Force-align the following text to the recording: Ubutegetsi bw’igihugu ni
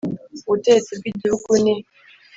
Ubutegetsi 0.47 0.91
bw’igihugu 0.99 1.49
ni 1.63 1.75